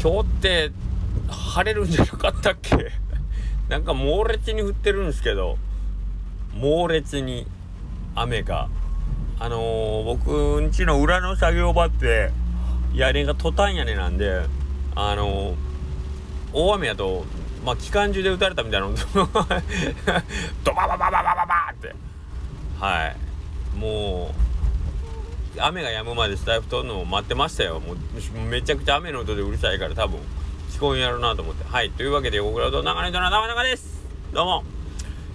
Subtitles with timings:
[0.00, 0.70] 今日って
[1.28, 2.92] 晴れるんじゃなかったっけ？
[3.68, 5.58] なんか猛烈に降ってるんですけど
[6.54, 7.46] 猛烈に
[8.14, 8.68] 雨が。
[9.40, 12.32] あのー、僕んちの裏の作業場って
[12.92, 14.42] 屋根がトタン屋根なんで
[14.96, 15.56] あのー、
[16.52, 17.24] 大雨やと
[17.64, 18.88] まあ機関銃で撃たれたみたいな。
[18.88, 21.94] の ドバババババババって。
[22.80, 23.16] はい。
[23.76, 24.47] もう
[25.60, 27.80] 雨が止むまでスタイフ取るのを待ってましたよ。
[27.80, 27.96] もう
[28.48, 30.20] めちゃくちゃ雨の音でうるさいから多分
[30.70, 31.64] 聞こえんやろうなと思って。
[31.64, 34.04] はいというわけで横倉と長ネとの生々です。
[34.32, 34.64] どうも。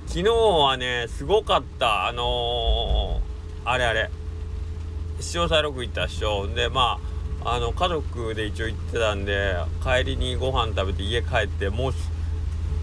[0.07, 2.07] 昨日はねすごかった。
[2.07, 4.09] あのー、あれあれ。
[5.19, 6.47] 潮騒6行ったっしょ。
[6.47, 6.99] でま
[7.43, 11.93] ああの家族で一応行ってたんで帰りにご飯食べて家帰ってもう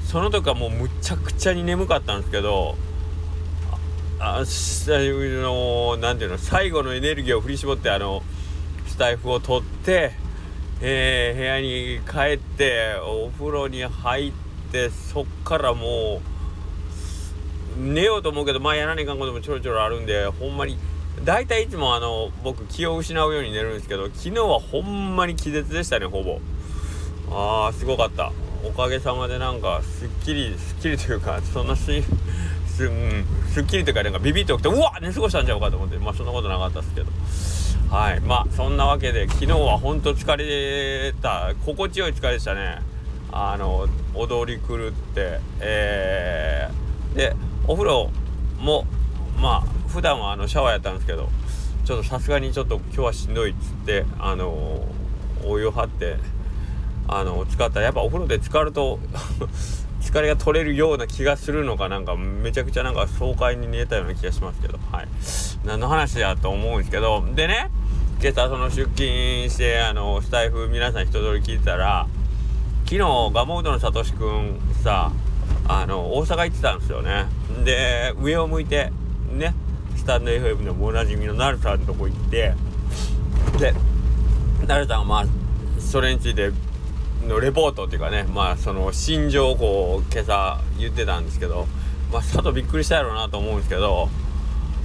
[0.05, 2.77] その時はもうむちゃくちゃに眠かったんですけど
[4.23, 8.23] あのなんていうの最後のエネルギーを振り絞ってあの
[8.87, 10.13] スタイフを取って、
[10.83, 14.33] えー、部屋に帰ってお風呂に入っ
[14.71, 16.21] てそっからも
[17.79, 20.77] う寝ようと思うけどまあやらないかんこともちょろちょろあるんでほんまに
[21.25, 26.41] 大体いつもあの僕気を失うように寝るんですけど昨日はほんまに気絶でしたねほぼ。
[27.31, 28.33] あーすごかった。
[28.63, 31.91] おかげさまでなんかすっきりすっきりというかそんなす
[32.81, 37.11] す,、うん、すっきりというかなんかビビって起きてうわ寝過ごしたんちゃうかと思ってまあそんなことなかったですけど。
[37.95, 38.21] はい。
[38.21, 41.53] まあそんなわけで昨日はほんと疲れた。
[41.67, 42.79] 心地よい疲れでしたね。
[43.33, 47.37] あの踊り狂ってえー、で
[47.67, 48.11] お風呂
[48.59, 48.87] も
[49.41, 51.29] まあ普段はあのシャワーやったんですけど
[51.85, 54.85] ちょっとさすがにちょっと今日はしんどいっつってあの
[55.45, 56.17] お湯を張って
[57.09, 57.81] あの使った。
[57.81, 58.99] やっぱお風呂で浸かると
[60.11, 64.77] 疲れが取れるような気がするのかなんかめちゃくちゃなんか爽快に見えたような気がしますけど。
[64.91, 65.09] はい。
[65.65, 67.25] 何の話やと思うんですけど。
[67.37, 67.71] でね
[68.21, 72.09] 今朝その出勤してあのスタイフ皆さん一通り聞いてたら
[72.85, 72.99] 昨日
[73.33, 75.13] ガモードのさとしくんさ
[75.69, 77.27] あの大阪行ってたんですよね。
[77.65, 78.91] で上を向いて
[79.33, 79.55] ね
[79.95, 82.55] スタンド FM のおなじみのなるさんのとこ行って
[83.61, 83.75] で
[84.67, 85.27] なるさんはまあ
[85.81, 86.51] それについて
[87.27, 91.67] のレポートっていうかねまあその心情をこう今朝言ってたんですけど
[92.13, 94.09] まあ佐藤びっくりしたやろうなと思うんですけど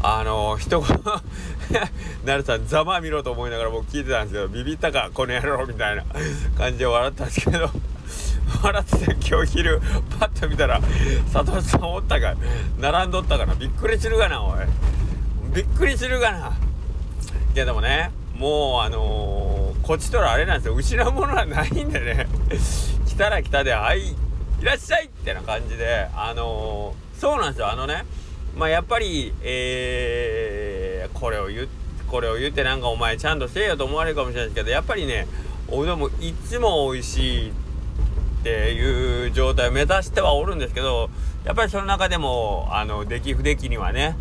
[0.03, 1.21] あの人が
[2.25, 6.03] なるさんざま見ろと思いながら僕聞いてたんですけどビビったかこの野郎みたいな
[6.57, 7.69] 感じで笑ったんですけど
[8.61, 9.81] 笑ってて今日昼
[10.19, 10.79] パッと見たら
[11.33, 12.35] 佐藤さんおったか
[12.79, 13.55] 並んどったかな。
[13.55, 14.59] びっくりするがなおい。
[15.53, 16.53] びっくりするがな。
[17.55, 19.54] いやでもねもうあのー、
[19.85, 20.73] こっちとらあれなんですよ。
[20.73, 22.27] 失うものはないんでね。
[23.07, 24.15] 来たら来たで「はいい
[24.63, 26.07] らっしゃい!」ってな感じで。
[26.15, 27.69] あのー、そうなんですよ。
[27.71, 28.03] あのね
[28.57, 31.67] まあやっぱりえー、これを言
[32.07, 35.27] これを言ってなんかお前ちゃんとせえよと思われるかもしれないですけどやっぱりね
[35.67, 37.53] おうどんもいつも美味しいっ
[38.43, 41.09] ていう状態を目指してはおるんですけど
[41.43, 44.17] やっぱりその中でもあの出来不出来にはね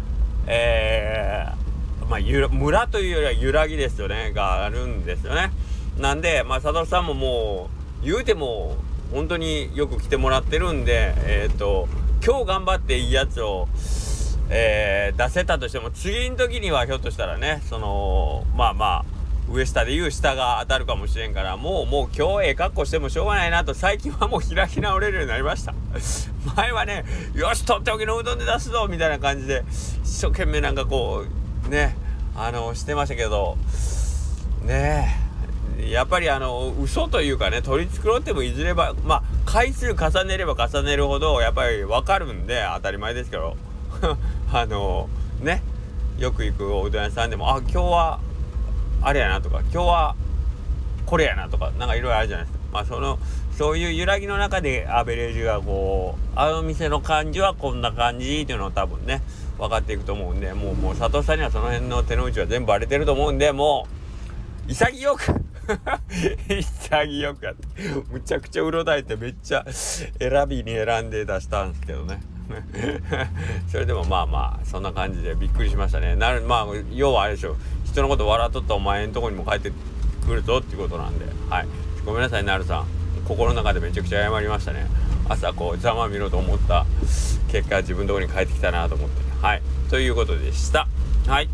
[0.47, 1.64] えー
[2.09, 2.21] まあ、
[2.51, 5.51] 村というよりは揺らぎですよねがあるんですよね。
[5.99, 7.71] なんで、まあ、佐藤さんもも
[8.03, 8.77] う言うても
[9.13, 11.89] 本当によく来てもらってるんで、えっ、ー、と
[12.25, 13.69] 今日頑張っていいやつを、
[14.49, 19.05] えー、出せたとしても次の時にはひょっとしたらねそのまあまあ
[19.53, 25.75] 上下で言う下が当たるかもしれんからもうもう今日ええ格好してもしょうがないなと最近はもう開き直れるようになりました
[26.57, 27.05] 前はね
[27.35, 29.63] よしとっておきのうどんで出すぞみたいな感じで
[30.03, 31.97] 一生懸命なんかこうね
[32.37, 33.57] あのしてましたけど
[34.65, 35.21] ね
[35.89, 43.57] やっぱりあの嘘というかね取り繕ってもいずればまあ回数重ねれば重ねるほどやっぱり分かるんで当たり前ですけど
[44.53, 45.09] あの
[45.41, 45.63] ね
[46.19, 48.21] よく行くおうどん屋さんでもあ今日は
[49.03, 50.17] あれやなとか今日は
[51.07, 52.65] これやなとかなんかいろいろあるじゃないですか。
[52.73, 53.19] まあその
[53.57, 59.23] そういう揺らぎの中でアベレージがこうあの店の感じはこんな感じっていうのを多分ね
[59.59, 63.87] 分かっていくと思うんでもうもう佐藤さんにはその辺の手の内は全部バレてると思うんでも
[64.67, 65.45] う潔く
[66.49, 67.67] 潔くやって
[68.11, 72.21] むちゃくちゃうろたえてめっちゃ選びに選んで出したんですけどね。
[73.69, 76.15] それでもまあまあそんな感じでびっくりしましたね。
[76.15, 79.73] なるまあ要はあれでしょ人のこと笑っとったお前んとこにも帰って
[80.27, 81.25] くるぞっていうことなんで。
[81.49, 81.67] はい。
[82.05, 82.87] ごめんなさいなるさん。
[83.27, 84.87] 心の中でめちゃくちゃ謝りましたね。
[85.29, 86.85] 朝こうざま見ろと思った
[87.51, 89.34] 結果自分のとこに帰ってきたなと思って。
[89.45, 89.63] はい。
[89.91, 90.89] ということでした。
[91.27, 91.51] はい。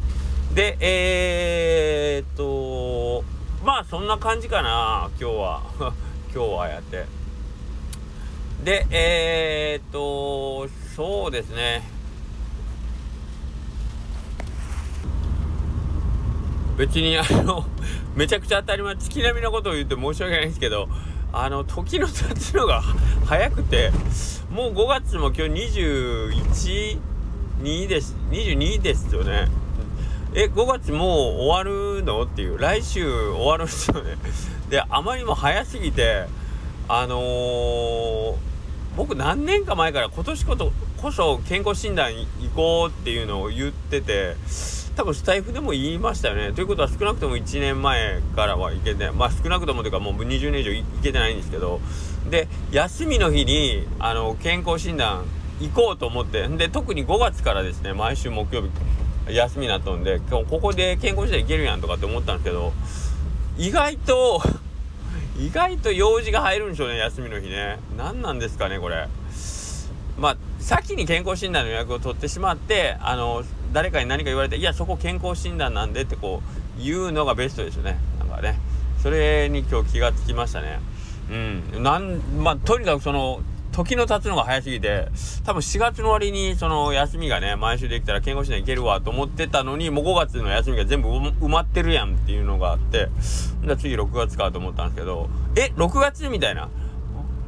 [0.54, 3.24] でえー、っと
[3.64, 5.10] まあそんな感じかな。
[5.20, 5.62] 今日は。
[6.32, 7.06] 今日はやって。
[8.62, 11.82] でえー、っとそうですね。
[16.76, 17.66] 別にあの
[18.14, 18.94] めちゃくちゃ当たり前。
[18.94, 20.88] 月並みなことを言って申し訳ないんですけど
[21.32, 22.84] あの時の経つのが
[23.26, 23.90] 早くて
[24.48, 27.09] もう5月も今日21
[27.60, 28.16] 22です。
[28.30, 29.48] 22ですよね。
[30.34, 31.08] え5月もう
[31.42, 32.22] 終わるの？
[32.22, 32.58] っていう。
[32.58, 34.16] 来週終わるんですよね。
[34.70, 36.26] であまりにも早すぎて
[36.88, 38.36] あのー、
[38.96, 40.72] 僕何年か前から今年こ
[41.02, 44.36] こそ健康診断行こうっていうのを言ってて
[44.96, 46.52] 多分スタイフでも言いましたよね。
[46.52, 51.80] ということは少なくとも1年前からはいけてまあ少なくともというかもう20年以上いけてないんですけど。
[52.30, 55.24] で休みの日にあの健康診断
[55.60, 56.46] 行こうと思って。
[56.48, 58.70] で特に5月からですね毎週木曜日
[59.34, 62.72] 休みになったんで今日ここで健康診断行けるやんとかって思ったんですけど
[63.58, 64.42] 意外と
[65.38, 67.78] 意外と用事が入るんでしょうね休みの日ね。
[67.96, 69.08] 何なんですかねこれ。
[70.18, 73.42] まあ先に健康診断の予約を取ってしまってあの
[73.72, 76.42] 誰かに何か言われていやそこ健康診断なんでってこ
[76.78, 77.98] う言うのがベストですよね。
[78.18, 78.58] なんかね。
[79.02, 80.78] それに今日気がつきましたね。
[81.30, 81.82] うん。
[81.82, 83.40] なんまあとにかくその
[83.72, 85.08] 時の経つのが早すぎて
[85.44, 93.08] 多分4月の割にその休みがね毎週できたら健康診断行けるわと思ってたのにもう5月の休みが全部埋まってるやんっていうのがあって
[93.64, 96.68] じゃ次6月かと思ったんですけどえ6月みたいな。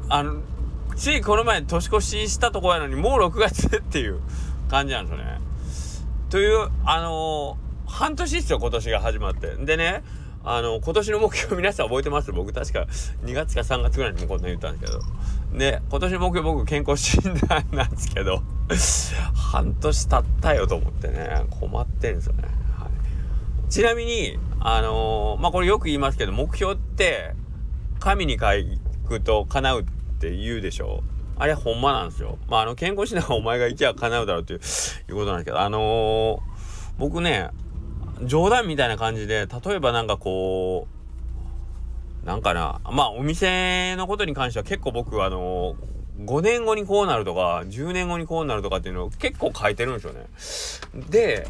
[0.08, 0.42] あの
[0.94, 4.20] ついこの前年越ししたとこやのにもう6月っていう
[4.68, 5.40] 感じなんですよね。
[6.28, 9.56] というあのー、半年っすよ今年が始まって。
[9.56, 10.02] でね
[10.44, 12.32] あの今年の目標皆さん覚えてます？
[12.32, 12.86] 僕確か
[13.24, 15.02] 2月か3月ぐらいにもこんな言ったんですけど。
[15.52, 18.42] で今年の目標僕健康診断なんですけど
[19.34, 22.44] 半年経ったよと思ってね困ってんですよね、
[22.78, 27.34] はい、ちなみにあのー、まあこれよく言いますけど目標って
[28.00, 28.46] 神に書
[29.08, 29.84] くと叶うっ
[30.20, 31.02] て言うでしょ
[31.42, 32.38] あれほんまなんですよ。
[32.48, 36.40] まあ、あの、健康診断はお前が行きゃ叶うだろうっていういうことなんですけど、あのー、
[36.98, 37.48] 僕ね、
[38.24, 41.01] 冗談みたいな感じで、例えばなんかこう、
[42.24, 45.76] なんかな、まあお店のことに関しては結構僕あの、
[46.20, 50.26] 5年後にこうなるとか、10年後にこうなるとかっていうのを結構書いてるんですよね。
[51.10, 51.46] で、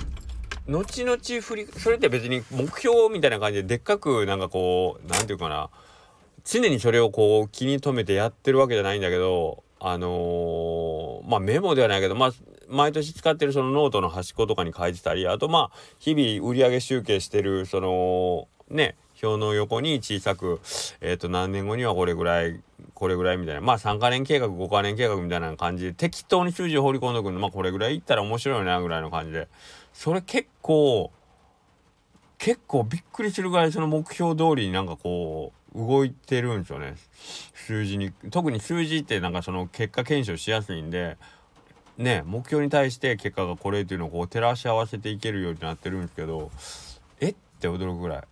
[0.69, 5.70] 後々振り、それって別に目標みたいな感じででっかくなんかこう、なんていうかな、
[6.44, 12.32] 常にそれをこう気に留めてやってるわけじゃないんだけど、あのー、まあメモではないけど、まあ
[12.72, 20.60] 毎年使ってるそのノートの端っことかに書いてたりあとまあ日々売上集計してるそのね表の横に小さく、
[21.00, 22.60] えっ、ー、と何年後にはこれぐらい
[22.92, 23.60] これぐらいみたいな。
[23.60, 29.46] まあ3か年計画5か年計画みたいな感じで適当に数字を放り込んでおくのまあこれぐらいいったら面白いなぐらいの感じで。
[29.92, 31.12] それ結構
[32.38, 36.96] 結構びっくりするぐらいその目標通りになんかこう動いてるんですよね。
[37.54, 38.10] 数字に。
[38.32, 41.16] 特に数字ってなんかその結果検証しやすいんで
[41.96, 46.50] ね目標に対して結果がこれっていうのをこう照らし合わせていけるようになってるんですけど
[47.20, 47.28] え？
[47.28, 48.22] って驚くぐらい。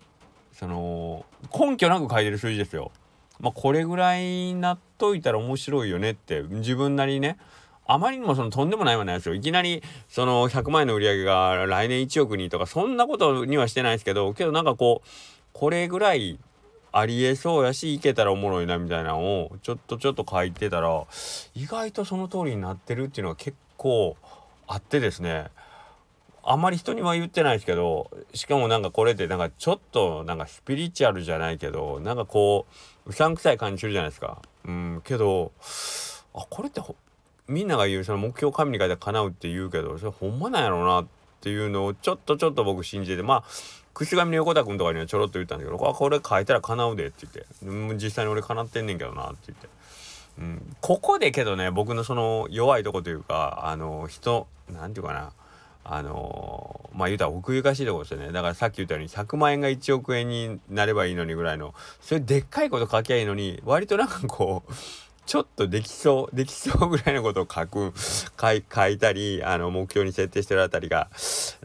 [0.60, 1.24] その
[1.58, 2.92] 根拠なく書いてる数字ですよ。
[3.40, 7.38] まあ、これぐらいになっといたら面白いよねって自分なりにね
[7.86, 15.08] あまりにもそのとんでもないようなやつをいきなりその100万円の売り上げが来年1億にとかそんなことにはしてないですけどけどなんかこう
[15.54, 16.38] これぐらい
[16.92, 21.06] ありえそうやしいけたらおもろいなみたいなのをちょっとちょっと書いてたら
[21.54, 24.18] 意外とその通りになってるっていうのが結構
[24.66, 25.46] あってですね
[26.42, 32.66] あまり人には言ってないですけどしかもなんかこれってなんかちょっとなんかスピリチュアルじゃないけどなんかこ
[33.06, 34.40] ううさんくさい感じするじゃないですか。
[34.66, 35.52] うんけど
[36.34, 36.80] あこれって
[37.48, 41.06] みんなが言うその目標紙に書いて叶うって言うけどそれほんまなんやろうなっ
[41.40, 43.44] ていうのをちょっとちょっと僕信じてまあ
[43.94, 49.68] 串上の横田君とかにはちょろっと言ったんだけど「これ書いたら叶うで」って言って実際に俺叶ってんねんけどなって言って、
[50.38, 55.32] うん、ここでけどね僕のその弱いとこというかあの人なんていうかな
[55.92, 58.30] あのまあ言うたら奥ゆかしいとこですよね。
[58.30, 64.72] だからさっき言ったように100万円が1億円になればいいのにぐらいのそれでっかいこと書きゃいいのに割となんかこう
[65.26, 67.92] ちょっとできそうできそうぐらいのことを書く
[68.40, 71.10] 書いたりあの目標に設定してるあたりが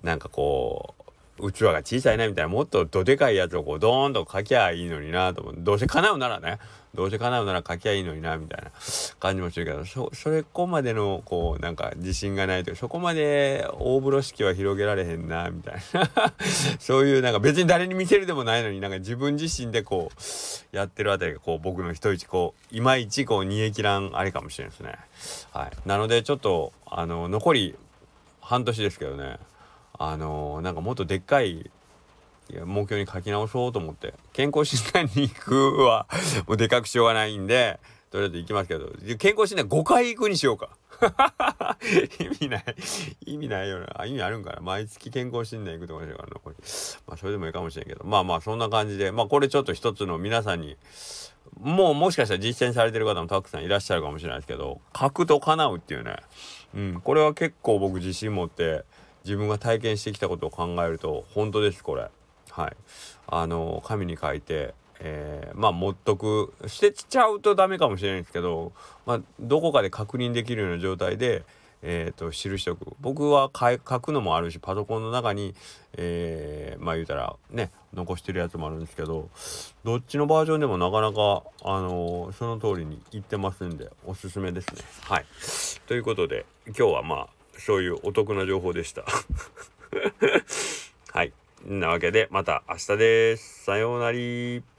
[0.02, 1.05] なんかこう
[1.38, 5.56] 器が小さいなみたいなもっとどでかいやつをこうドーンと書きゃいいのになと思う。
[5.58, 6.60] どうせ叶うならね
[6.96, 8.72] どうせ叶うなら書きゃいいのになみたいな
[9.20, 16.10] 感じもするけどそそれこまでのこうなんか自信がないというそこまで大風呂敷は広げられへんなみたいな。
[16.80, 24.96] そういうなんか別に誰に見せるでもないのになんか自分自身でこうやってるあたりがこう僕の人一こういまいちこう煮え切らんあれかもしれないですね。
[25.52, 27.76] はい、なのでちょっとあの残り
[28.40, 29.38] 半年ですけどね。
[30.00, 31.70] あのー、なんかもっとでっかい
[32.66, 36.08] 目標に書き直そうと思って健康診断に行くは
[36.48, 37.80] もうでかくしようがないんで
[38.12, 40.70] とりあえず行きますけど健康診断5回行くにしようか。
[42.20, 42.64] 意味ない。
[43.26, 44.06] 意味ないよな。
[44.06, 44.62] 意味あるんかな。
[44.62, 46.40] 毎月健康診断行くとかしようかな。
[46.40, 46.56] これ。
[47.08, 48.06] まあそれでもいいかもしれんけど。
[48.06, 50.78] まあまあそんな感じでまあこれちょっと一つの皆さんに
[51.60, 56.16] もうもしかしたら実践されてる方もたくさんいらっしゃるかもしれないですけど書くと叶うっていうね。
[56.74, 57.02] うん。
[57.02, 58.86] これは結構僕自信持って
[59.26, 62.10] 自分が体験してきたことを考えると本当ですこれ。
[62.52, 62.76] はい。
[63.28, 66.54] あの紙に書いてえー、まあ持っとく。
[66.68, 68.72] 捨てちゃうとダメかもしれないんですけど、
[69.06, 71.44] まあ、どこかで確認できるような状態で、
[71.82, 72.96] えーと、記しておく。
[73.00, 75.54] 僕は書くのもあるしパソコンの中に、
[75.98, 79.30] えー、まあ言うたらね残してるやつもあるんですけど
[79.84, 84.82] どっちのバージョンでもなかなか、あのー、その通りにいってますんでおすすめですね。
[85.02, 85.26] はい、
[85.88, 89.06] ということで今日はまあそういうお得な情報でした。
[91.12, 91.34] はい。
[91.66, 93.64] なわけでまた明日です。
[93.64, 94.75] さようなら。